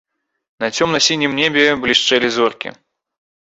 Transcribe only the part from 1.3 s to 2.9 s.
небе блішчэлі зоркі.